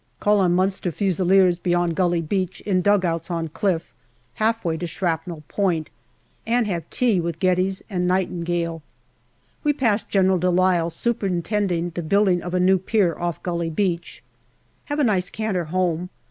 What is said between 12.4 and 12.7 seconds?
of a